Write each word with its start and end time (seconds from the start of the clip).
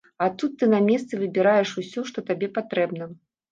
А 0.23 0.27
тут 0.43 0.55
ты 0.63 0.69
на 0.71 0.79
месцы 0.87 1.19
выбіраеш 1.25 1.75
усё, 1.83 2.07
што 2.09 2.27
табе 2.33 2.53
патрэбна. 2.59 3.13